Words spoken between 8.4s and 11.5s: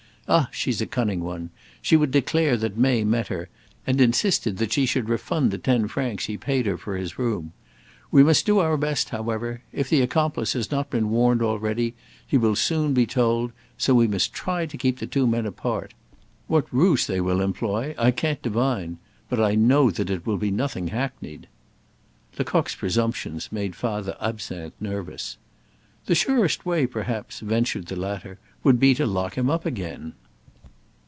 do our best, however. If the accomplice has not been warned